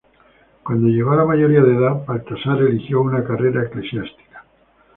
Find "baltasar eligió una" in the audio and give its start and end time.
2.07-3.23